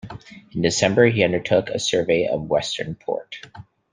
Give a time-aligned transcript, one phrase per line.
[0.53, 3.35] In December he undertook a survey of Western Port.